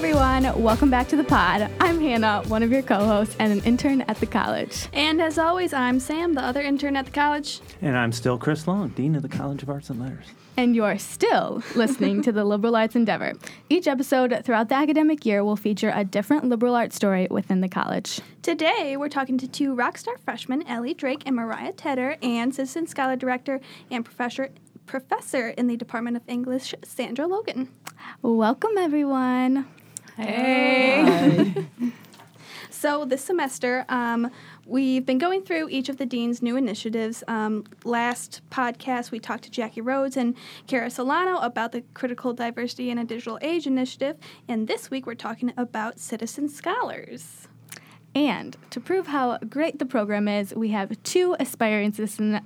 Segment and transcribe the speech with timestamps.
[0.00, 0.62] everyone.
[0.62, 1.70] Welcome back to the pod.
[1.78, 4.88] I'm Hannah, one of your co hosts and an intern at the college.
[4.94, 7.60] And as always, I'm Sam, the other intern at the college.
[7.82, 10.24] And I'm still Chris Long, Dean of the College of Arts and Letters.
[10.56, 13.34] And you're still listening to the Liberal Arts Endeavor.
[13.68, 17.68] Each episode throughout the academic year will feature a different liberal arts story within the
[17.68, 18.22] college.
[18.40, 23.16] Today, we're talking to two rockstar freshmen, Ellie Drake and Mariah Tedder, and Citizen Scholar
[23.16, 24.48] Director and Professor
[24.86, 27.68] professor in the Department of English, Sandra Logan.
[28.22, 29.66] Welcome, everyone.
[30.20, 31.54] Hey.
[32.70, 34.30] so, this semester, um,
[34.66, 37.24] we've been going through each of the dean's new initiatives.
[37.26, 42.90] Um, last podcast, we talked to Jackie Rhodes and Kara Solano about the Critical Diversity
[42.90, 47.48] in a Digital Age initiative, and this week we're talking about Citizen Scholars.
[48.14, 52.42] And to prove how great the program is, we have two aspiring citizen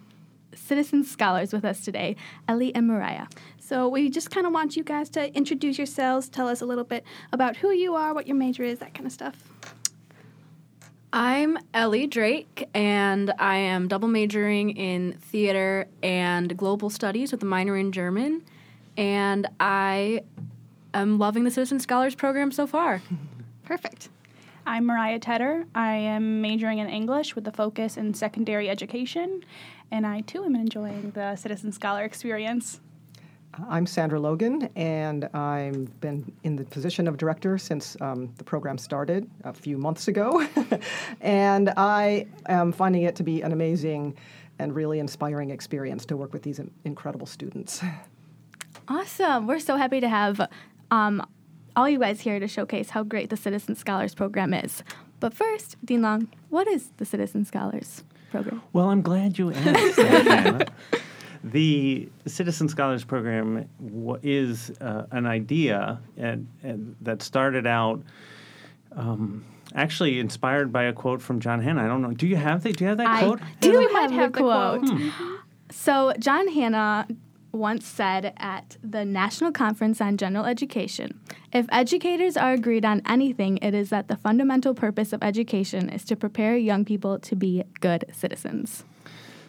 [0.54, 2.14] citizen scholars with us today,
[2.46, 3.26] Ellie and Mariah.
[3.66, 6.84] So we just kind of want you guys to introduce yourselves, tell us a little
[6.84, 9.36] bit about who you are, what your major is, that kind of stuff.
[11.14, 17.46] I'm Ellie Drake, and I am double majoring in theater and global studies with a
[17.46, 18.42] minor in German.
[18.98, 20.24] And I
[20.92, 23.00] am loving the Citizen Scholars program so far.
[23.64, 24.10] Perfect.
[24.66, 25.64] I'm Mariah Tedder.
[25.74, 29.42] I am majoring in English with a focus in secondary education,
[29.90, 32.80] and I too am enjoying the Citizen Scholar experience.
[33.68, 38.78] I'm Sandra Logan, and I've been in the position of director since um, the program
[38.78, 40.46] started a few months ago.
[41.20, 44.16] and I am finding it to be an amazing
[44.58, 47.82] and really inspiring experience to work with these incredible students.
[48.88, 49.46] Awesome.
[49.46, 50.48] We're so happy to have
[50.90, 51.26] um,
[51.76, 54.82] all you guys here to showcase how great the Citizen Scholars program is.
[55.20, 58.62] But first, Dean Long, what is the Citizen Scholars program?
[58.72, 60.72] Well, I'm glad you asked that,
[61.44, 63.68] The Citizen Scholars Program
[64.22, 68.02] is uh, an idea and, and, that started out
[68.92, 69.44] um,
[69.74, 71.84] actually inspired by a quote from John Hannah.
[71.84, 72.12] I don't know.
[72.12, 73.40] Do you have the, Do you have that I quote?
[73.60, 74.88] Do we might have the quote.
[74.88, 75.08] Hmm.
[75.70, 77.06] So John Hannah
[77.52, 81.20] once said at the National Conference on General Education
[81.52, 86.04] If educators are agreed on anything, it is that the fundamental purpose of education is
[86.06, 88.84] to prepare young people to be good citizens.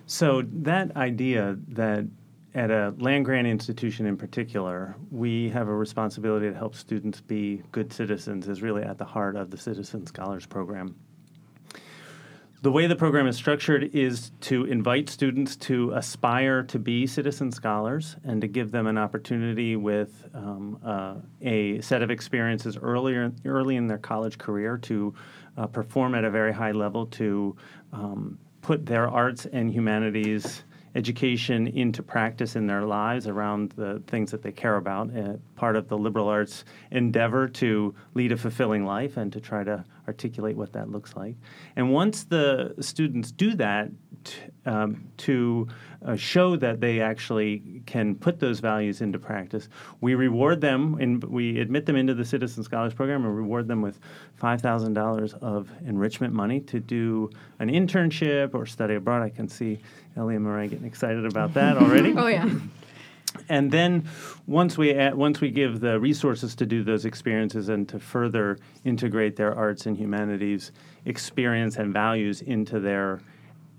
[0.07, 2.05] So that idea that
[2.53, 7.61] at a land grant institution in particular, we have a responsibility to help students be
[7.71, 10.95] good citizens is really at the heart of the Citizen Scholars Program.
[12.61, 17.51] The way the program is structured is to invite students to aspire to be citizen
[17.51, 23.31] scholars and to give them an opportunity with um, uh, a set of experiences earlier
[23.45, 25.13] early in their college career to
[25.57, 27.55] uh, perform at a very high level to
[27.93, 30.63] um, put their arts and humanities
[30.95, 35.15] education into practice in their lives around the things that they care about.
[35.15, 39.63] Uh, part of the liberal arts endeavor to lead a fulfilling life and to try
[39.63, 41.35] to articulate what that looks like.
[41.75, 43.89] And once the students do that,
[44.23, 45.67] t- um, to
[46.05, 49.67] uh, show that they actually can put those values into practice,
[50.01, 53.81] we reward them and we admit them into the Citizen Scholars Program and reward them
[53.81, 53.99] with
[54.41, 57.29] $5,000 of enrichment money to do
[57.59, 59.23] an internship or study abroad.
[59.23, 59.79] I can see
[60.15, 62.13] Ellie and Mariah getting excited about that already.
[62.17, 62.49] oh, yeah
[63.49, 64.07] and then
[64.47, 68.57] once we add, once we give the resources to do those experiences and to further
[68.83, 70.71] integrate their arts and humanities
[71.05, 73.21] experience and values into their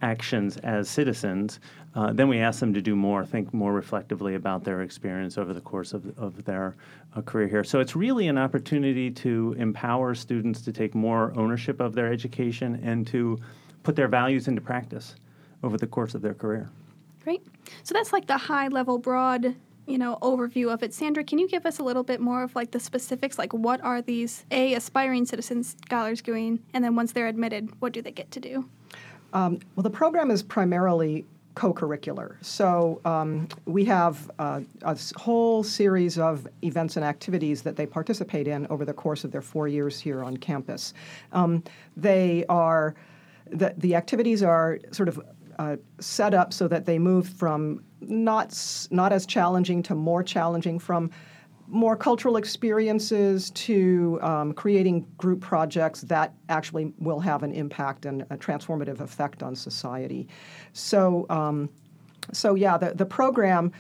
[0.03, 1.59] actions as citizens,
[1.95, 5.55] uh, then we ask them to do more, think more reflectively about their experience over
[5.55, 6.77] the course of, of their
[7.15, 7.65] uh, career here.
[7.65, 12.79] So it's really an opportunity to empower students to take more ownership of their education
[12.85, 13.41] and to
[13.83, 15.17] put their values into practice
[15.63, 16.69] over the course of their career.
[17.23, 17.45] Great.
[17.83, 19.57] So that's like the high level, broad,
[19.87, 20.93] you know, overview of it.
[20.93, 23.39] Sandra, can you give us a little bit more of like the specifics?
[23.39, 27.93] Like, what are these a aspiring citizen scholars doing, and then once they're admitted, what
[27.93, 28.69] do they get to do?
[29.33, 31.25] Um, well, the program is primarily
[31.55, 32.37] co-curricular.
[32.43, 38.47] So um, we have uh, a whole series of events and activities that they participate
[38.47, 40.93] in over the course of their four years here on campus.
[41.33, 41.65] Um,
[41.97, 42.95] they are
[43.51, 45.21] the, the activities are sort of
[45.59, 50.79] uh, set up so that they move from not not as challenging to more challenging,
[50.79, 51.11] from
[51.69, 58.23] more cultural experiences to um, creating group projects that actually will have an impact and
[58.31, 60.29] a transformative effect on society.
[60.73, 61.69] So, um,
[62.33, 63.73] so yeah, the, the program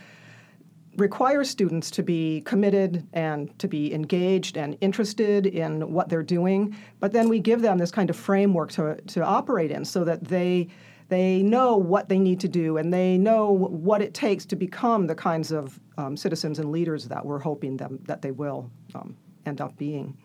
[0.97, 6.75] requires students to be committed and to be engaged and interested in what they're doing,
[7.01, 10.25] but then we give them this kind of framework to, to operate in so that
[10.25, 10.69] they
[11.09, 15.07] they know what they need to do, and they know what it takes to become
[15.07, 19.17] the kinds of um, citizens and leaders that we're hoping them that they will um,
[19.45, 20.17] end up being.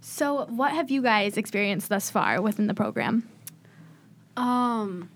[0.00, 3.28] So, what have you guys experienced thus far within the program?
[4.36, 5.10] Um,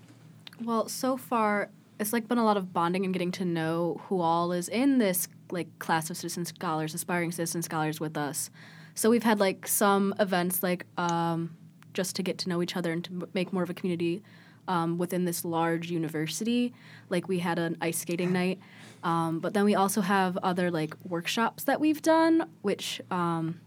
[0.63, 4.21] well, so far it's like been a lot of bonding and getting to know who
[4.21, 8.49] all is in this like class of citizen scholars, aspiring citizen scholars with us.
[8.95, 11.55] So we've had like some events like um,
[11.95, 14.21] just to get to know each other and to make more of a community
[14.67, 16.73] um, within this large university.
[17.09, 18.59] Like we had an ice skating night,
[19.03, 23.59] um, but then we also have other like workshops that we've done, which um,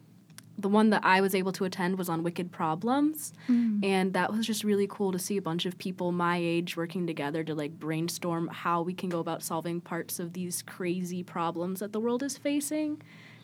[0.58, 3.32] the one that I was able to attend was on wicked problems,
[3.84, 7.06] and that was just really cool to see a bunch of people my age working
[7.06, 11.78] together to like brainstorm how we can go about solving parts of these crazy problems
[11.78, 13.00] that the world is facing.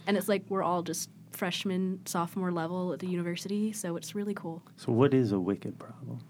[0.07, 4.35] And it's like we're all just freshman, sophomore level at the university, so it's really
[4.35, 4.63] cool.
[4.77, 6.21] So, what is a wicked problem?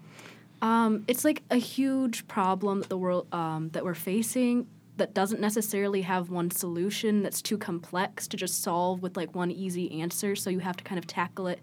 [0.61, 4.67] Um, it's like a huge problem that the world um, that we're facing
[4.97, 9.51] that doesn't necessarily have one solution that's too complex to just solve with like one
[9.51, 10.35] easy answer.
[10.35, 11.59] So you have to kind of tackle it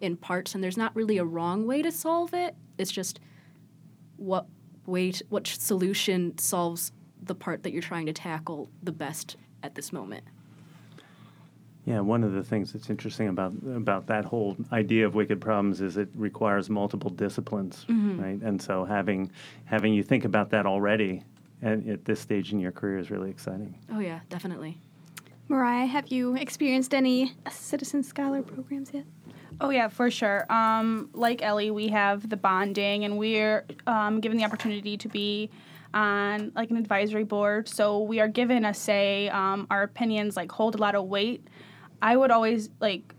[0.00, 2.56] in parts, and there's not really a wrong way to solve it.
[2.78, 3.20] It's just
[4.16, 4.46] what
[4.84, 6.92] way, t- what solution solves
[7.22, 10.24] the part that you're trying to tackle the best at this moment.
[11.84, 15.80] Yeah, one of the things that's interesting about about that whole idea of wicked problems
[15.80, 18.40] is it requires multiple disciplines, right?
[18.40, 19.30] And so having
[19.64, 21.24] having you think about that already
[21.60, 23.74] and at this stage in your career is really exciting.
[23.92, 24.78] Oh yeah, definitely.
[25.48, 29.04] Mariah, have you experienced any citizen scholar programs yet?
[29.60, 30.50] Oh yeah, for sure.
[30.50, 35.50] Um, like Ellie, we have the bonding, and we're um, given the opportunity to be
[35.94, 37.68] on like an advisory board.
[37.68, 39.28] So we are given a say.
[39.28, 41.46] Um, our opinions like hold a lot of weight.
[42.02, 43.14] I would always like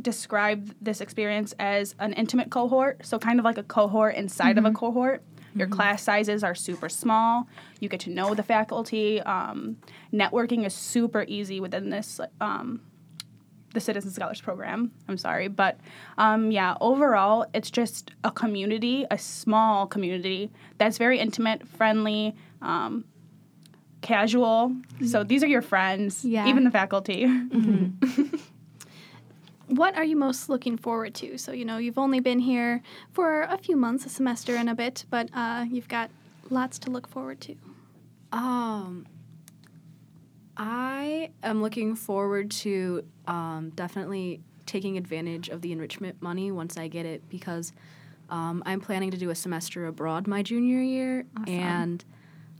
[0.00, 3.04] describe this experience as an intimate cohort.
[3.04, 5.22] So kind of like a cohort inside of a cohort.
[5.56, 7.48] Your class sizes are super small.
[7.78, 9.20] You get to know the faculty.
[9.20, 9.76] Um,
[10.12, 12.80] networking is super easy within this um,
[13.72, 14.92] the Citizen Scholars Program.
[15.08, 15.78] I'm sorry, but
[16.16, 23.04] um, yeah, overall, it's just a community, a small community that's very intimate, friendly, um,
[24.04, 24.76] casual.
[25.06, 26.46] So these are your friends, Yeah.
[26.46, 27.26] even the faculty.
[29.66, 31.38] What are you most looking forward to?
[31.38, 34.74] So, you know, you've only been here for a few months, a semester and a
[34.74, 36.10] bit, but uh, you've got
[36.50, 37.56] lots to look forward to.
[38.30, 39.06] Um,
[40.58, 46.88] I am looking forward to um, definitely taking advantage of the enrichment money once I
[46.88, 47.72] get it because
[48.28, 52.04] um, I'm planning to do a semester abroad my junior year, and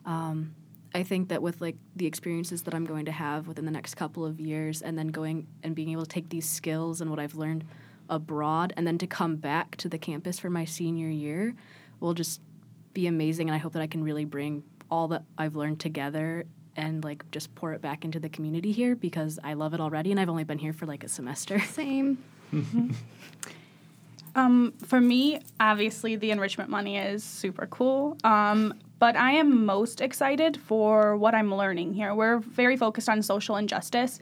[0.06, 0.54] um,
[0.94, 3.96] I think that with like the experiences that I'm going to have within the next
[3.96, 7.18] couple of years, and then going and being able to take these skills and what
[7.18, 7.64] I've learned
[8.08, 11.54] abroad, and then to come back to the campus for my senior year,
[11.98, 12.40] will just
[12.92, 13.48] be amazing.
[13.48, 16.46] And I hope that I can really bring all that I've learned together
[16.76, 20.12] and like just pour it back into the community here because I love it already,
[20.12, 21.58] and I've only been here for like a semester.
[21.60, 22.18] Same.
[24.36, 28.16] Um, for me, obviously, the enrichment money is super cool.
[28.24, 32.14] Um, but I am most excited for what I'm learning here.
[32.14, 34.18] We're very focused on social injustice,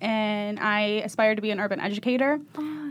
[0.00, 2.40] and I aspire to be an urban educator.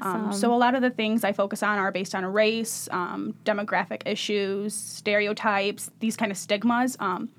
[0.01, 3.35] Um, so a lot of the things I focus on are based on race, um,
[3.43, 6.95] demographic issues, stereotypes, these kind of stigmas.
[6.99, 7.29] Um,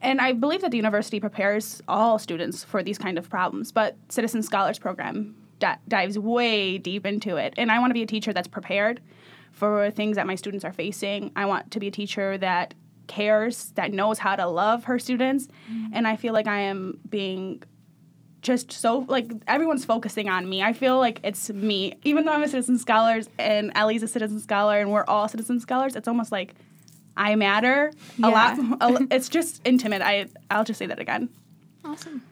[0.00, 3.96] and I believe that the university prepares all students for these kind of problems, but
[4.08, 7.54] Citizen Scholars Program di- dives way deep into it.
[7.56, 9.00] And I want to be a teacher that's prepared
[9.52, 11.30] for things that my students are facing.
[11.36, 12.74] I want to be a teacher that
[13.06, 15.46] cares, that knows how to love her students.
[15.70, 15.92] Mm-hmm.
[15.92, 17.62] And I feel like I am being
[18.42, 20.62] just so like everyone's focusing on me.
[20.62, 24.38] I feel like it's me, even though I'm a citizen scholar and Ellie's a citizen
[24.38, 25.96] scholar and we're all citizen scholars.
[25.96, 26.54] It's almost like
[27.16, 27.92] I matter
[28.22, 28.58] a lot.
[28.58, 30.02] a l- it's just intimate.
[30.02, 31.30] I I'll just say that again.
[31.84, 32.22] Awesome.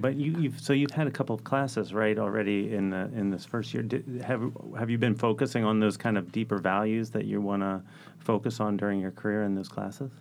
[0.00, 3.30] But you, you've so you've had a couple of classes, right, already in the, in
[3.30, 3.82] this first year.
[3.82, 7.62] Did, have have you been focusing on those kind of deeper values that you want
[7.62, 7.82] to
[8.20, 10.12] focus on during your career in those classes?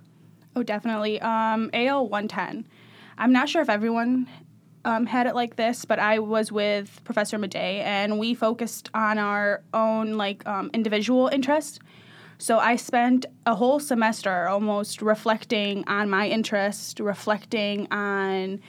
[0.56, 1.22] Oh, definitely.
[1.22, 2.68] Um, AL 110.
[3.18, 4.28] I'm not sure if everyone
[4.84, 9.20] um, had it like this, but I was with Professor Madej, and we focused on
[9.20, 11.80] our own like um, individual interests.
[12.42, 18.60] So I spent a whole semester almost reflecting on my interest, reflecting on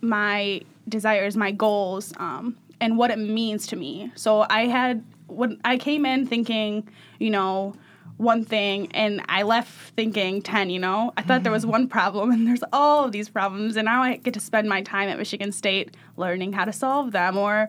[0.00, 4.12] my desires, my goals, um, and what it means to me.
[4.14, 7.74] So I had when I came in thinking, you know,
[8.18, 10.70] one thing, and I left thinking ten.
[10.70, 13.86] You know, I thought there was one problem, and there's all of these problems, and
[13.86, 17.36] now I get to spend my time at Michigan State learning how to solve them
[17.36, 17.68] or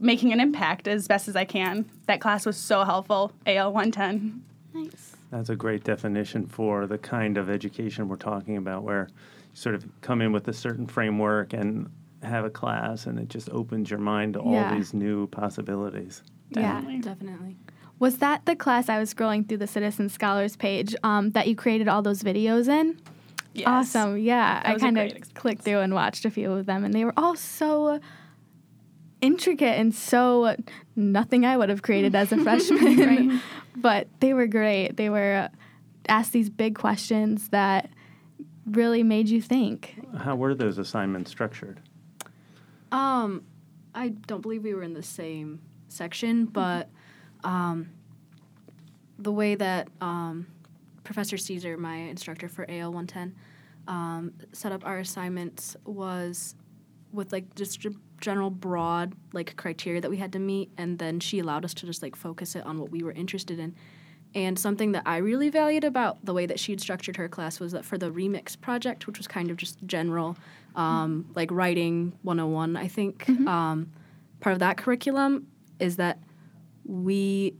[0.00, 1.90] making an impact as best as I can.
[2.06, 3.32] That class was so helpful.
[3.44, 4.44] AL 110.
[4.74, 5.16] Nice.
[5.30, 9.74] That's a great definition for the kind of education we're talking about, where you sort
[9.74, 11.90] of come in with a certain framework and
[12.22, 16.22] have a class, and it just opens your mind to all these new possibilities.
[16.52, 16.96] Definitely.
[16.96, 17.00] Yeah.
[17.02, 17.56] Definitely.
[17.98, 21.56] Was that the class I was scrolling through the Citizen Scholars page um, that you
[21.56, 23.00] created all those videos in?
[23.54, 23.66] Yes.
[23.66, 24.18] Awesome.
[24.18, 24.62] Yeah.
[24.62, 27.14] That I kind of clicked through and watched a few of them, and they were
[27.16, 28.00] all so
[29.20, 30.54] intricate and so
[30.94, 33.40] nothing I would have created as a freshman.
[33.80, 34.96] But they were great.
[34.96, 35.48] They were
[36.08, 37.90] asked these big questions that
[38.66, 40.00] really made you think.
[40.16, 41.80] How were those assignments structured?
[42.92, 43.44] Um,
[43.94, 46.88] I don't believe we were in the same section, but
[47.44, 47.90] um,
[49.18, 50.46] the way that um,
[51.04, 53.34] Professor Caesar, my instructor for AL 110,
[53.86, 56.54] um, set up our assignments was
[57.12, 61.20] with like just g- general broad like criteria that we had to meet, and then
[61.20, 63.74] she allowed us to just like focus it on what we were interested in.
[64.34, 67.60] And something that I really valued about the way that she had structured her class
[67.60, 70.36] was that for the remix project, which was kind of just general,
[70.76, 73.90] um, like writing 101, I think, um,
[74.40, 75.46] part of that curriculum
[75.80, 76.18] is that
[76.84, 77.54] we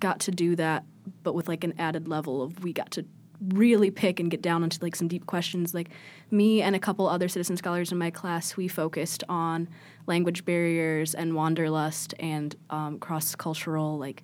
[0.00, 0.84] got to do that,
[1.22, 3.04] but with like an added level of we got to
[3.40, 5.74] really pick and get down into like some deep questions.
[5.74, 5.90] Like
[6.30, 9.68] me and a couple other citizen scholars in my class, we focused on
[10.06, 14.22] language barriers and wanderlust and um, cross cultural like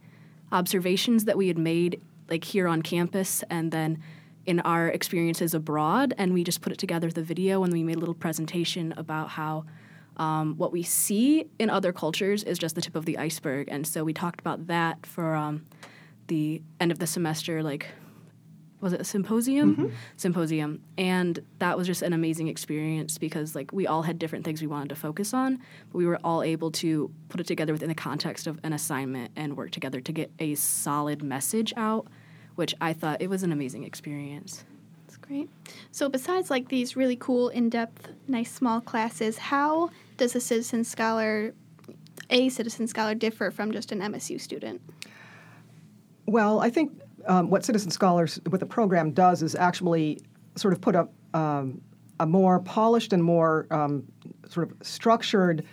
[0.53, 4.03] observations that we had made like here on campus and then
[4.47, 7.83] in our experiences abroad and we just put it together with a video and we
[7.83, 9.65] made a little presentation about how
[10.17, 13.87] um, what we see in other cultures is just the tip of the iceberg and
[13.87, 15.65] so we talked about that for um,
[16.27, 17.87] the end of the semester like
[18.81, 19.95] was it a symposium mm-hmm.
[20.17, 24.61] symposium and that was just an amazing experience because like we all had different things
[24.61, 25.59] we wanted to focus on
[25.91, 29.31] but we were all able to put it together within the context of an assignment
[29.37, 32.07] and work together to get a solid message out
[32.55, 34.65] which i thought it was an amazing experience
[35.07, 35.49] That's great.
[35.91, 41.53] So besides like these really cool, in-depth, nice small classes, how does a citizen scholar,
[42.31, 44.81] a citizen scholar, differ from just an MSU student?
[46.27, 46.93] Well, I think
[47.27, 50.21] um, what Citizen Scholars, what the program does is actually
[50.57, 51.81] sort of put up um,
[52.19, 54.05] a more polished and more um,
[54.49, 55.65] sort of structured,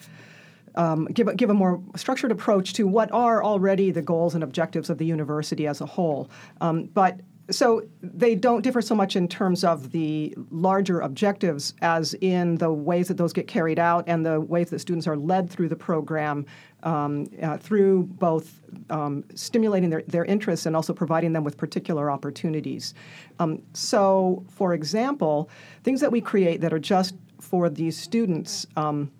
[0.75, 4.44] um, give, a, give a more structured approach to what are already the goals and
[4.44, 6.30] objectives of the university as a whole.
[6.62, 12.13] Um, but so they don't differ so much in terms of the larger objectives as
[12.16, 15.50] in the ways that those get carried out and the ways that students are led
[15.50, 16.46] through the program
[16.84, 22.12] um, uh, through both um, stimulating their, their interests and also providing them with particular
[22.12, 22.94] opportunities.
[23.39, 25.50] Um, so, for example,
[25.84, 28.68] things that we create that are just for these students.
[28.75, 29.12] Um,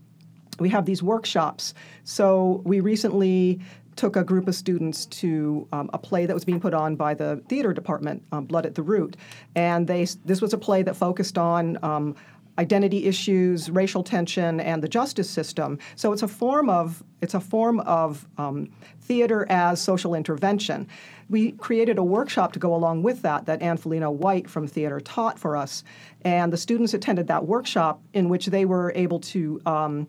[0.60, 1.74] we have these workshops.
[2.04, 3.60] So we recently
[3.98, 7.14] took a group of students to um, a play that was being put on by
[7.14, 9.18] the theater department, um, Blood at the Root,
[9.56, 11.78] and they this was a play that focused on.
[11.84, 12.16] Um,
[12.60, 15.78] identity issues, racial tension, and the justice system.
[15.96, 18.70] So it's a form of it's a form of um,
[19.02, 20.88] theater as social intervention.
[21.30, 25.00] We created a workshop to go along with that that Ann Folino White from theater
[25.00, 25.84] taught for us,
[26.24, 29.62] and the students attended that workshop in which they were able to.
[29.66, 30.08] Um,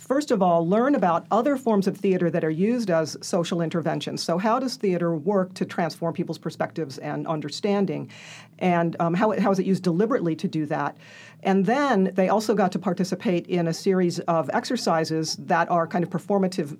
[0.00, 4.22] First of all, learn about other forms of theater that are used as social interventions.
[4.22, 8.10] So, how does theater work to transform people's perspectives and understanding?
[8.58, 10.96] And um, how, how is it used deliberately to do that?
[11.42, 16.02] And then they also got to participate in a series of exercises that are kind
[16.02, 16.78] of performative,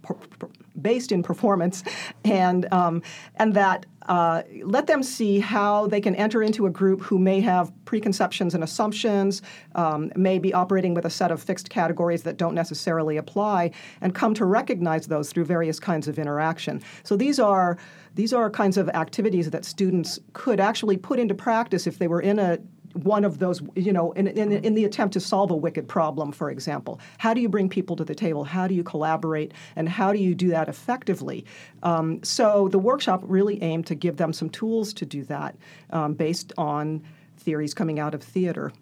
[0.00, 0.48] per- per-
[0.80, 1.82] based in performance,
[2.24, 3.02] and, um,
[3.36, 7.40] and that uh, let them see how they can enter into a group who may
[7.40, 9.42] have preconceptions and assumptions,
[9.74, 14.14] um, may be operating with a set of fixed categories that don't necessarily apply, and
[14.14, 16.82] come to recognize those through various kinds of interaction.
[17.04, 17.78] So these are
[18.14, 22.20] these are kinds of activities that students could actually put into practice if they were
[22.20, 22.58] in a
[22.94, 26.32] one of those, you know, in, in, in, the attempt to solve a wicked problem,
[26.32, 27.00] for example.
[27.18, 28.44] How do you bring people to the table?
[28.44, 29.52] How do you collaborate?
[29.76, 31.44] And how do you do that effectively?
[31.82, 35.56] Um, so the workshop really aimed to give them some tools to do that
[35.90, 37.02] um, based on
[37.38, 38.72] theories coming out of theater.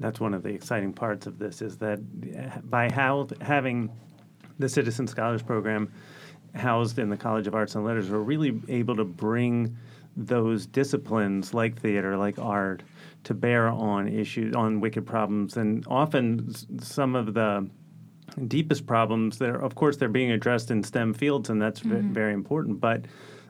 [0.00, 3.90] That's one of the exciting parts of this is that uh, by how having
[4.58, 5.92] the Citizen Scholars Program
[6.54, 9.76] housed in the College of Arts and Letters, we're really able to bring
[10.16, 12.82] those disciplines like theater, like art,
[13.24, 17.68] to bear on issues, on wicked problems, and often some of the
[18.46, 19.38] deepest problems.
[19.38, 22.80] There, of course, they're being addressed in STEM fields, and that's ve- very important.
[22.80, 23.06] But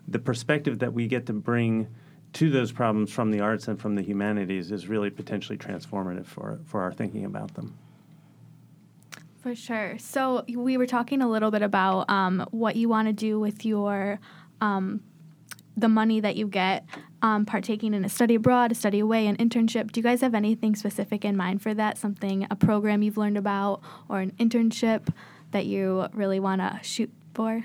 [0.07, 1.89] the perspective that we get to bring
[2.35, 6.61] to those problems from the arts and from the humanities is really potentially transformative for
[6.67, 7.77] for our thinking about them.
[9.41, 9.97] For sure.
[9.99, 13.65] So we were talking a little bit about um, what you want to do with
[13.65, 14.19] your
[14.61, 15.01] um,
[15.81, 16.85] the money that you get
[17.23, 19.93] um, partaking in a study abroad, a study away, an internship.
[19.93, 21.99] Do you guys have anything specific in mind for that?
[21.99, 25.09] Something, a program you've learned about, or an internship
[25.51, 27.65] that you really want to shoot for?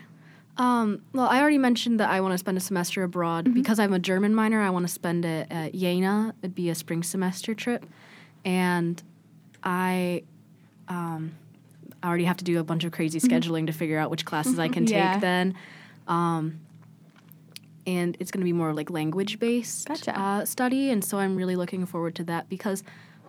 [0.58, 3.54] Um, well, I already mentioned that I want to spend a semester abroad.
[3.54, 6.36] Because I'm a German minor, I want to spend it at Jena.
[6.42, 7.86] It'd be a spring semester trip.
[8.46, 9.02] And
[9.64, 10.24] I
[10.88, 11.32] um,
[12.04, 14.60] I already have to do a bunch of crazy scheduling to figure out which classes
[14.60, 15.18] I can take Yeah.
[15.20, 15.56] then.
[16.08, 16.60] Um,
[17.86, 20.20] and it's going to be more like language based Gotcha.
[20.20, 20.90] uh, study.
[20.90, 22.84] And so I'm really looking forward to that because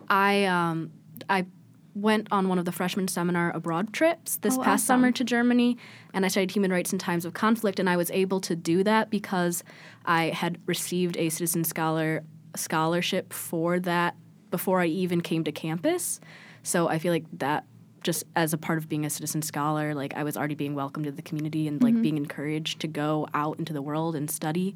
[0.09, 0.91] I, um,
[1.29, 1.45] I
[1.93, 4.85] went on one of the freshman seminar abroad trips this Oh, past awesome.
[4.85, 5.77] summer to Germany,
[6.13, 7.79] and I studied human rights in times of conflict.
[7.79, 9.63] And I was able to do that because
[10.05, 12.23] I had received a citizen scholar
[12.55, 14.15] scholarship for that
[14.51, 16.19] before I even came to campus.
[16.63, 17.65] So I feel like that
[18.05, 21.07] just as a part of being a citizen scholar, like I was already being welcomed
[21.07, 24.75] to the community and like being encouraged to go out into the world and study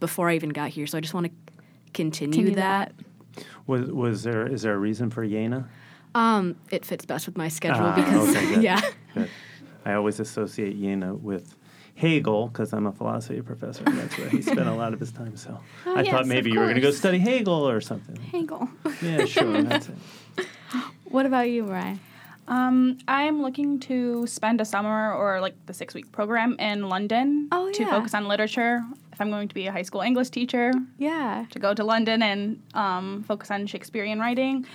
[0.00, 0.86] before I even got here.
[0.86, 1.32] So I just want to
[1.92, 2.92] continue, Continue that.
[3.66, 5.68] Was was there is there a reason for Jena?
[6.14, 8.62] Um, it fits best with my schedule Ah, because okay, good.
[8.70, 8.80] yeah.
[9.14, 9.28] Good.
[9.84, 11.56] I always associate Jena with
[11.96, 13.84] Hegel because I'm a philosophy professor.
[13.84, 15.36] And that's where he spent a lot of his time.
[15.36, 18.16] So Oh, I yes, thought maybe you were going to go study Hegel or something.
[18.16, 18.68] Hegel.
[19.02, 19.62] Yeah, sure.
[19.62, 19.96] That's it.
[21.10, 21.96] What about you, Mariah?
[22.46, 27.48] Um, I'm looking to spend a summer or like the six week program in London
[27.52, 27.90] Oh, to yeah.
[27.90, 28.82] focus on literature.
[29.12, 31.46] If I'm going to be a high school English teacher, Yeah.
[31.50, 34.66] to go to London and um, focus on Shakespearean writing,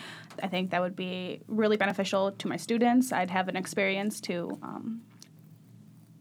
[0.41, 3.11] I think that would be really beneficial to my students.
[3.11, 5.01] I'd have an experience to um,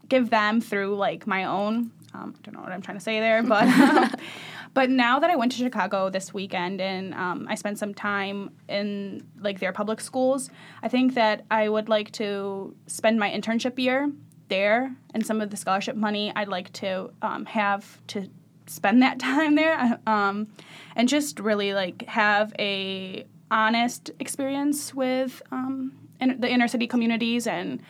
[0.09, 1.91] give them through like my own.
[2.13, 3.65] Um, I don't know what I'm trying to say there, but
[4.73, 8.51] but now that I went to Chicago this weekend and um, I spent some time
[8.67, 10.49] in like their public schools,
[10.83, 14.11] I think that I would like to spend my internship year
[14.49, 18.29] there and some of the scholarship money I'd like to um, have to
[18.67, 20.47] spend that time there um,
[20.95, 27.47] and just really like have a honest experience with um, in, the inner city communities
[27.47, 27.81] and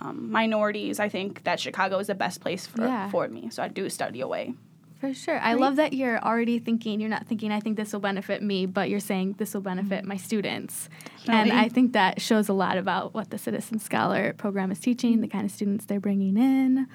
[0.00, 1.00] um, minorities.
[1.00, 3.08] I think that Chicago is the best place for, Yeah.
[3.08, 3.48] for me.
[3.50, 4.54] So I do study away.
[5.00, 5.38] For sure.
[5.38, 8.64] I love that you're already thinking, you're not thinking, I think this will benefit me,
[8.64, 10.88] but you're saying this will benefit my students.
[11.28, 15.20] And I think that shows a lot about what the Citizen Scholar program is teaching,
[15.20, 16.86] the kind of students they're bringing in,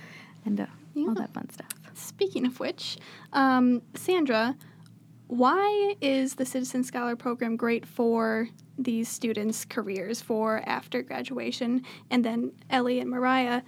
[0.45, 0.65] and uh,
[0.97, 1.69] all that fun stuff.
[1.93, 2.97] Speaking of which,
[3.33, 4.55] um, Sandra,
[5.27, 11.83] why is the Citizen Scholar Program great for these students' careers for after graduation?
[12.09, 13.61] And then Ellie and Mariah,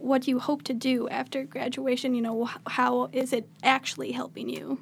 [0.00, 2.14] what you hope to do after graduation?
[2.14, 4.80] You know, how is it actually helping you?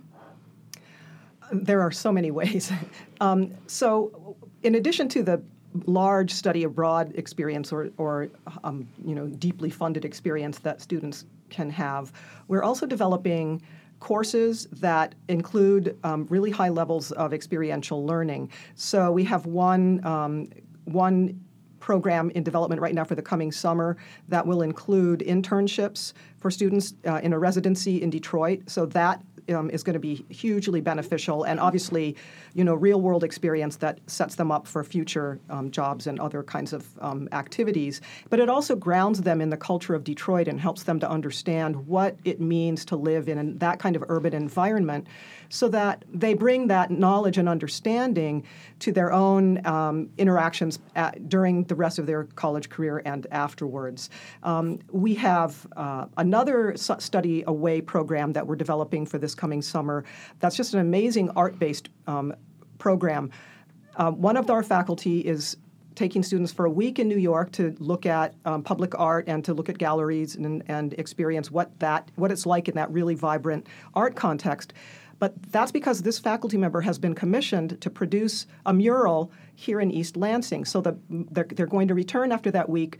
[1.50, 2.72] There are so many ways.
[3.20, 5.42] Um, so, in addition to the
[5.86, 8.28] large study abroad experience or, or
[8.62, 12.12] um, you know, deeply funded experience that students can have,
[12.46, 13.60] we're also developing
[13.98, 18.52] courses that include um, really high levels of experiential learning.
[18.76, 20.50] So we have one um,
[20.84, 21.40] one
[21.88, 23.96] program in development right now for the coming summer
[24.28, 28.60] that will include internships for students uh, in a residency in Detroit.
[28.66, 32.16] So that um, is going to be hugely beneficial, and obviously,
[32.54, 36.42] you know, real world experience that sets them up for future um, jobs and other
[36.42, 38.00] kinds of um, activities.
[38.30, 41.86] But it also grounds them in the culture of Detroit and helps them to understand
[41.86, 45.06] what it means to live in an- that kind of urban environment,
[45.48, 48.44] so that they bring that knowledge and understanding
[48.80, 54.10] to their own um, interactions at, during the rest of their college career and afterwards.
[54.42, 59.62] Um, we have uh, another su- study away program that we're developing for this coming
[59.62, 60.04] summer.
[60.40, 62.34] That's just an amazing art-based um,
[62.78, 63.30] program.
[63.96, 65.56] Uh, one of our faculty is
[65.94, 69.44] taking students for a week in New York to look at um, public art and
[69.44, 73.16] to look at galleries and, and experience what that what it's like in that really
[73.16, 74.72] vibrant art context.
[75.18, 79.90] But that's because this faculty member has been commissioned to produce a mural here in
[79.90, 80.64] East Lansing.
[80.64, 82.98] So the, they're, they're going to return after that week,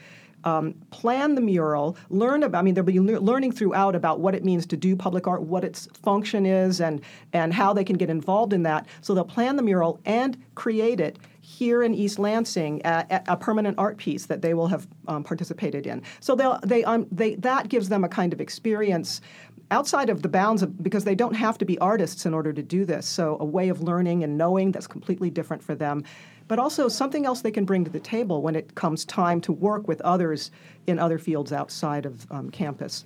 [0.48, 2.58] um, plan the mural, learn about.
[2.58, 5.42] I mean, they'll be lear- learning throughout about what it means to do public art,
[5.42, 7.00] what its function is, and
[7.32, 8.86] and how they can get involved in that.
[9.00, 13.78] So they'll plan the mural and create it here in East Lansing, a, a permanent
[13.78, 16.02] art piece that they will have um, participated in.
[16.20, 19.20] So they'll they um, they that gives them a kind of experience
[19.70, 22.62] outside of the bounds of because they don't have to be artists in order to
[22.62, 23.06] do this.
[23.06, 26.04] So a way of learning and knowing that's completely different for them,
[26.46, 29.52] but also something else they can bring to the table when it comes time to
[29.52, 30.50] work with others
[30.86, 33.04] in other fields outside of um, campus.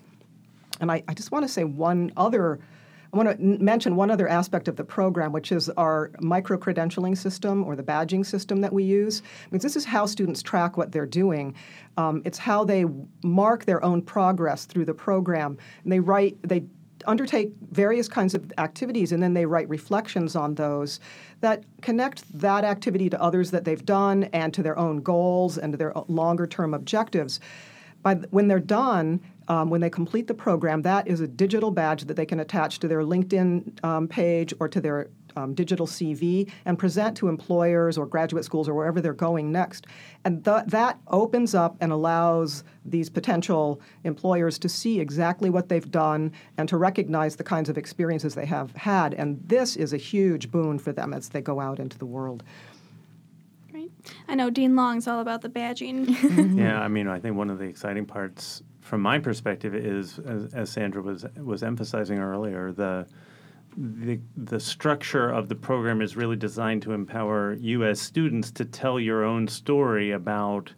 [0.80, 2.60] And I, I just want to say one other.
[3.12, 7.16] I want to mention one other aspect of the program, which is our micro credentialing
[7.16, 9.20] system or the badging system that we use.
[9.50, 11.54] Because this is how students track what they're doing.
[11.98, 12.86] Um, it's how they
[13.22, 15.58] mark their own progress through the program.
[15.84, 16.64] And they write, they
[17.06, 21.00] undertake various kinds of activities and then they write reflections on those
[21.40, 25.72] that connect that activity to others that they've done and to their own goals and
[25.72, 27.40] to their longer term objectives.
[28.02, 31.70] By th- when they're done, um, when they complete the program, that is a digital
[31.70, 35.86] badge that they can attach to their LinkedIn um, page or to their um, digital
[35.86, 39.86] CV and present to employers or graduate schools or wherever they're going next.
[40.24, 45.90] And th- that opens up and allows these potential employers to see exactly what they've
[45.90, 49.14] done and to recognize the kinds of experiences they have had.
[49.14, 52.42] And this is a huge boon for them as they go out into the world.
[53.82, 54.14] Right.
[54.28, 56.08] I know Dean Long's all about the badging.
[56.58, 60.52] Yeah, I mean, I think one of the exciting parts from my perspective is, as,
[60.54, 63.06] as Sandra was was emphasizing earlier, the
[63.76, 68.64] the the structure of the program is really designed to empower you as students to
[68.64, 70.72] tell your own story about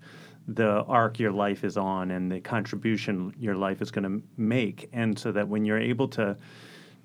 [0.46, 4.88] the arc your life is on and the contribution your life is going to make,
[4.92, 6.36] and so that when you're able to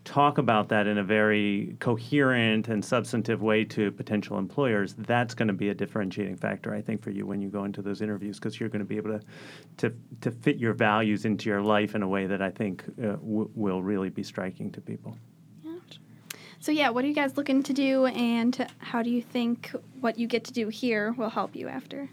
[0.06, 5.48] talk about that in a very coherent and substantive way to potential employers, that's going
[5.48, 8.40] to be a differentiating factor, I think, for you when you go into those interviews,
[8.40, 9.22] because you're going to be able to,
[9.78, 13.14] to to fit your values into your life in a way that I think uh,
[13.18, 15.18] w- will really be striking to people.
[16.60, 20.18] so yeah, what are you guys looking to do, and how do you think what
[20.18, 22.10] you get to do here will help you after?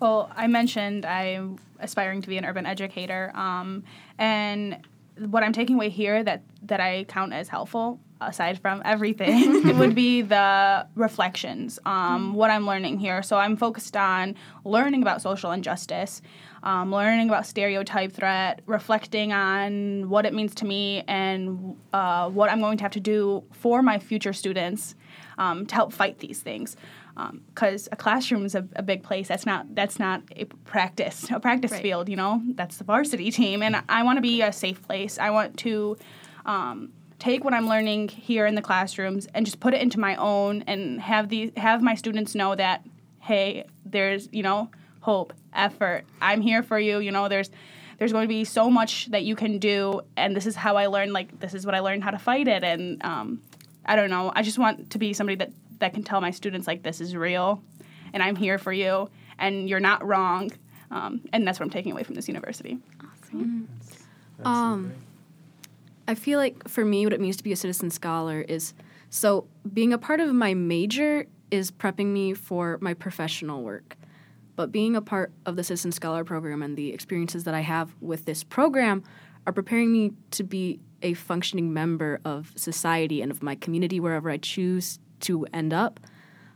[0.00, 3.84] Well, I mentioned I'm aspiring to be an urban educator, um,
[4.18, 4.78] and
[5.18, 9.94] what I'm taking away here that that I count as helpful, aside from everything, would
[9.94, 11.78] be the reflections.
[11.84, 13.22] Um, what I'm learning here.
[13.22, 16.22] So I'm focused on learning about social injustice,
[16.62, 22.50] um, learning about stereotype threat, reflecting on what it means to me, and uh, what
[22.50, 24.94] I'm going to have to do for my future students
[25.36, 26.76] um, to help fight these things
[27.46, 29.28] because a classroom is a, a, big place.
[29.28, 31.82] That's not that's not a practice a practice right.
[31.82, 32.08] field.
[32.08, 35.18] You know, that's the varsity team, and I want to be a safe place.
[35.18, 35.96] I want to
[36.44, 40.16] um, take what I'm learning here in the classrooms and just put it into my
[40.16, 42.84] own, and have the have my students know that
[43.20, 46.04] hey, there's you know hope, effort.
[46.20, 46.98] I'm here for you.
[46.98, 47.50] You know, there's
[47.98, 50.86] there's going to be so much that you can do, and this is how I
[50.86, 51.12] learned.
[51.12, 53.42] Like this is what I learned how to fight it, and um,
[53.86, 54.32] I don't know.
[54.34, 57.16] I just want to be somebody that that can tell my students like this is
[57.16, 57.62] real
[58.12, 59.08] and i'm here for you
[59.38, 60.50] and you're not wrong
[60.90, 63.68] um, and that's what i'm taking away from this university awesome.
[64.40, 64.46] Mm-hmm.
[64.46, 64.92] um,
[66.08, 68.74] i feel like for me what it means to be a citizen scholar is
[69.10, 73.96] so being a part of my major is prepping me for my professional work
[74.56, 77.94] but being a part of the citizen scholar program and the experiences that i have
[78.00, 79.02] with this program
[79.46, 84.30] are preparing me to be a functioning member of society and of my community wherever
[84.30, 86.00] I choose to end up.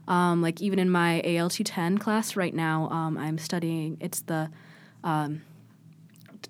[0.07, 3.99] Um, like even in my ALT 10 class right now, um, I'm studying.
[4.01, 4.51] It's the
[5.05, 5.43] um,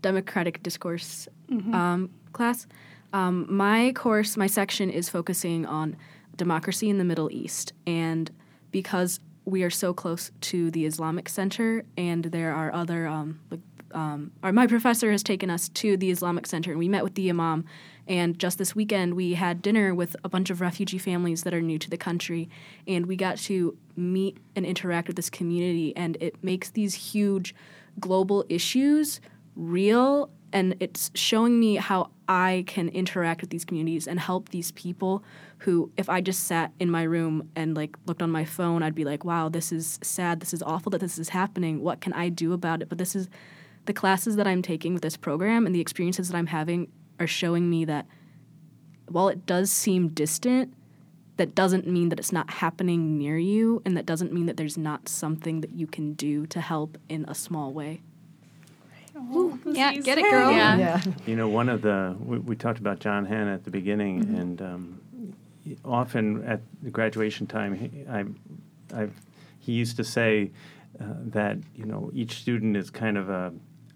[0.01, 1.75] democratic discourse mm-hmm.
[1.75, 2.66] Um, class.
[3.12, 5.97] Um, my course, my section is focusing on
[6.37, 8.31] democracy in the Middle East, and
[8.71, 13.61] because we are so close to the Islamic Center, and there are other um, like
[13.92, 17.14] um, our, my professor has taken us to the Islamic Center, and we met with
[17.14, 17.64] the imam.
[18.07, 21.61] And just this weekend, we had dinner with a bunch of refugee families that are
[21.61, 22.48] new to the country,
[22.87, 25.94] and we got to meet and interact with this community.
[25.96, 27.55] And it makes these huge
[28.01, 29.20] global issues
[29.57, 34.72] real, and it's showing me how I can interact with these communities and help these
[34.72, 35.22] people
[35.59, 38.94] who, if I just sat in my room and like looked on my phone, I'd
[38.94, 41.83] be like, wow, this is sad, this is awful that this is happening.
[41.83, 42.88] What can I do about it?
[42.88, 43.29] But this is
[43.88, 47.27] the classes that I'm taking with this program and the experiences that I'm having are
[47.27, 48.07] showing me that
[49.09, 50.74] while it does seem distant,
[51.38, 54.77] that doesn't mean that it's not happening near you, and that doesn't mean that there's
[54.77, 58.03] not something that you can do to help in a small way.
[59.16, 60.51] Ooh, yeah, get it, girl.
[60.51, 60.77] Yeah.
[60.77, 61.03] yeah.
[61.27, 64.35] You know, one of the we, we talked about John Hannah at the beginning, mm-hmm.
[64.35, 65.01] and um,
[65.85, 68.24] often at the graduation time, he, I,
[68.94, 69.09] I,
[69.61, 70.51] he used to say
[71.01, 73.53] uh, that you know each student is kind of a a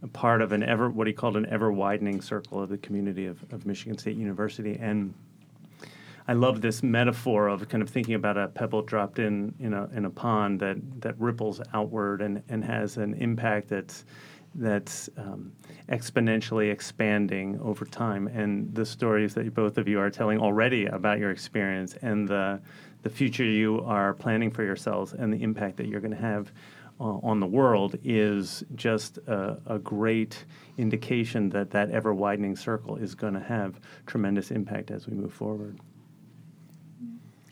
[0.08, 3.44] part of an ever what he called an ever widening circle of the community of,
[3.52, 4.76] of Michigan State University.
[4.80, 5.14] And
[6.28, 9.88] I love this metaphor of kind of thinking about a pebble dropped in in a
[9.94, 14.04] in a pond that that ripples outward and, and has an impact that's
[14.54, 15.52] that's um,
[15.88, 18.26] exponentially expanding over time.
[18.28, 22.60] And the stories that both of you are telling already about your experience and the
[23.02, 26.52] the future you are planning for yourselves and the impact that you're going to have
[27.00, 30.44] on the world is just a, a, great
[30.78, 35.32] indication that that ever widening circle is going to have tremendous impact as we move
[35.32, 35.78] forward.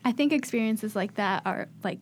[0.05, 1.99] I think experiences like that are like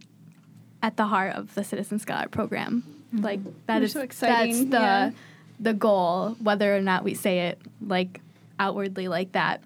[0.83, 2.85] at the heart of the Citizen Scholar program.
[3.15, 3.25] Mm-hmm.
[3.25, 4.71] Like that is so exciting.
[4.71, 5.11] That's the yeah.
[5.59, 8.21] the goal, whether or not we say it like
[8.59, 9.63] outwardly like that.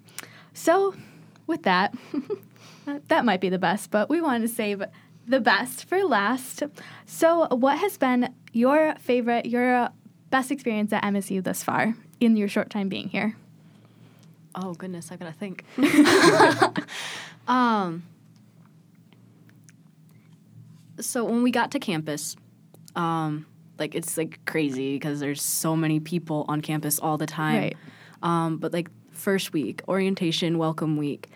[0.55, 0.95] So,
[1.47, 1.95] with that,
[3.09, 4.83] that might be the best, but we wanted to save
[5.27, 6.63] the best for last.
[7.07, 9.91] So, what has been your favorite, your
[10.31, 13.37] best experience at MSU thus far in your short time being here?
[14.55, 15.65] Oh goodness, I gotta think.
[17.49, 18.03] um,
[21.01, 22.37] so when we got to campus,
[22.97, 23.47] um,
[23.79, 27.59] like it's like crazy because there's so many people on campus all the time.
[27.59, 27.77] Right.
[28.23, 31.29] Um, but like first week, orientation, welcome week,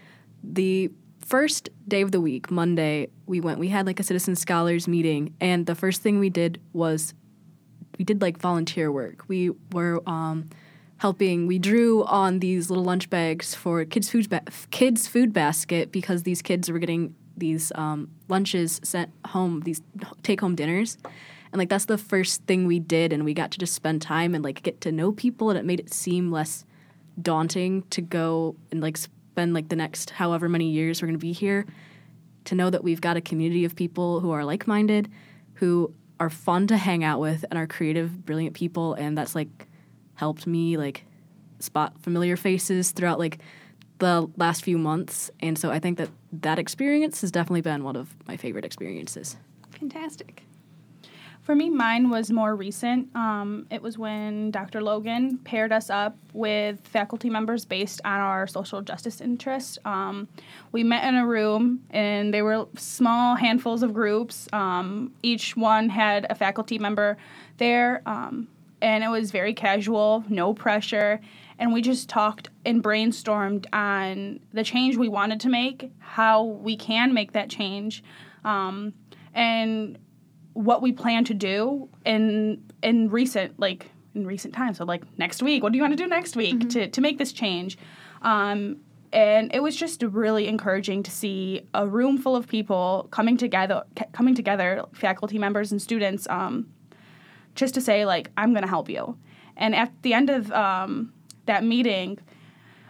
[0.42, 0.90] the
[1.26, 3.58] first day of the week, Monday, we went.
[3.58, 7.14] We had like a citizen scholars meeting, and the first thing we did was
[7.98, 9.24] we did like volunteer work.
[9.28, 10.48] We were um,
[10.98, 11.46] helping.
[11.46, 16.22] We drew on these little lunch bags for kids food ba- kids food basket because
[16.22, 19.82] these kids were getting these um, lunches sent home, these
[20.22, 20.96] take home dinners.
[21.52, 24.34] And like that's the first thing we did, and we got to just spend time
[24.34, 26.64] and like get to know people, and it made it seem less
[27.20, 28.98] daunting to go and like
[29.36, 31.66] spend like the next however many years we're going to be here.
[32.46, 35.10] To know that we've got a community of people who are like minded,
[35.54, 39.66] who are fun to hang out with, and are creative, brilliant people, and that's like
[40.14, 41.04] helped me like
[41.58, 43.38] spot familiar faces throughout like
[43.98, 47.96] the last few months and so i think that that experience has definitely been one
[47.96, 49.38] of my favorite experiences
[49.78, 50.45] Fantastic.
[51.46, 53.14] For me, mine was more recent.
[53.14, 54.82] Um, it was when Dr.
[54.82, 59.78] Logan paired us up with faculty members based on our social justice interests.
[59.84, 60.26] Um,
[60.72, 64.48] we met in a room, and they were small handfuls of groups.
[64.52, 67.16] Um, each one had a faculty member
[67.58, 68.48] there, um,
[68.82, 71.20] and it was very casual, no pressure.
[71.60, 76.76] And we just talked and brainstormed on the change we wanted to make, how we
[76.76, 78.02] can make that change.
[78.44, 78.94] Um,
[79.32, 79.96] and
[80.56, 84.78] what we plan to do in in recent like in recent times.
[84.78, 87.18] So like next week, what do you want to do next week to to make
[87.18, 87.76] this change?
[88.22, 88.78] Um,
[89.12, 93.84] and it was just really encouraging to see a room full of people coming together,
[93.98, 96.66] c- coming together, faculty members and students, um,
[97.54, 99.16] just to say like I'm going to help you.
[99.58, 101.12] And at the end of um,
[101.44, 102.18] that meeting,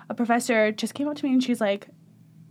[0.09, 1.89] a professor just came up to me and she's like,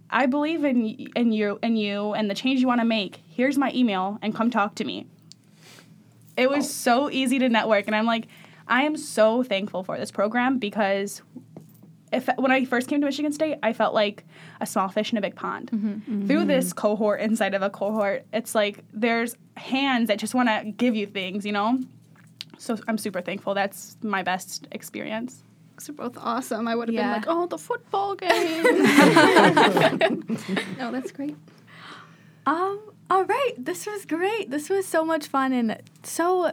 [0.09, 3.21] I believe in in you and you and the change you want to make.
[3.27, 5.07] Here's my email and come talk to me.
[6.37, 8.27] It was so easy to network and I'm like
[8.67, 11.21] I am so thankful for this program because
[12.11, 14.23] if when I first came to Michigan State, I felt like
[14.61, 15.71] a small fish in a big pond.
[15.71, 16.27] Mm-hmm, mm-hmm.
[16.27, 20.71] Through this cohort inside of a cohort, it's like there's hands that just want to
[20.71, 21.79] give you things, you know?
[22.57, 23.53] So I'm super thankful.
[23.53, 25.43] That's my best experience.
[25.89, 26.67] Are both awesome.
[26.67, 27.03] I would have Yeah.
[27.03, 28.63] been like, oh, the football game.
[30.79, 31.35] no, that's great.
[32.45, 33.53] Um, all right.
[33.57, 34.49] This was great.
[34.49, 36.51] This was so much fun and so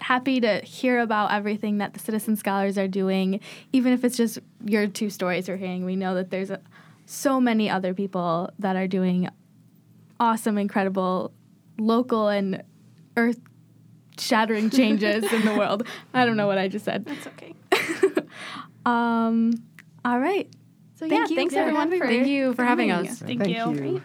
[0.00, 3.40] happy to hear about everything that the citizen scholars are doing.
[3.72, 6.60] Even if it's just your two stories we're hearing, we know that there's a,
[7.06, 9.28] so many other people that are doing
[10.18, 11.32] awesome, incredible,
[11.78, 12.62] local and
[13.16, 13.40] earth
[14.18, 15.86] shattering changes in the world.
[16.14, 17.04] I don't know what I just said.
[17.06, 17.54] That's okay.
[18.86, 19.52] Um,
[20.04, 20.48] all right.
[20.96, 23.56] So Thank yeah, you thanks for everyone for thank you for having us Thank, Thank
[23.56, 23.84] you.
[23.84, 24.02] you.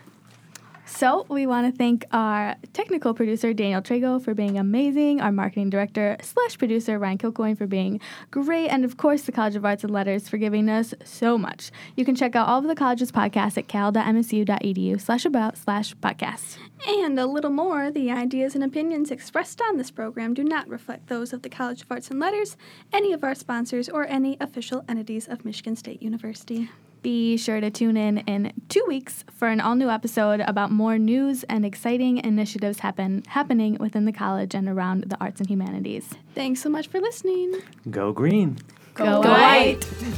[0.95, 5.69] So we want to thank our technical producer Daniel Trago for being amazing, our marketing
[5.69, 7.99] director slash producer Ryan Kilcoyne for being
[8.31, 11.69] great, and of course the College of Arts and Letters for giving us so much.
[11.97, 16.59] You can check out all of the college's podcasts at cal.msu.edu slash about slash podcast.
[16.87, 21.07] And a little more, the ideas and opinions expressed on this program do not reflect
[21.07, 22.55] those of the College of Arts and Letters,
[22.93, 26.69] any of our sponsors, or any official entities of Michigan State University.
[27.05, 30.97] Be sure to tune in in two weeks for an all new episode about more
[30.97, 36.09] news and exciting initiatives happen happening within the college and around the arts and humanities.
[36.33, 37.61] Thanks so much for listening.
[37.91, 38.57] Go green.
[38.95, 39.83] Go, Go white.
[39.85, 40.15] white.